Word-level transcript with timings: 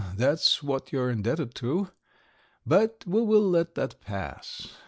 That's 0.17 0.63
what 0.63 0.91
you're 0.91 1.11
indebted 1.11 1.53
to. 1.61 1.91
But 2.65 3.03
we 3.05 3.21
will 3.21 3.47
let 3.47 3.75
that 3.75 4.01
pass. 4.01 4.73